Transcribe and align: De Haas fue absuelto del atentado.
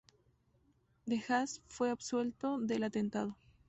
De 1.05 1.19
Haas 1.29 1.61
fue 1.67 1.91
absuelto 1.91 2.57
del 2.57 2.81
atentado. 2.81 3.37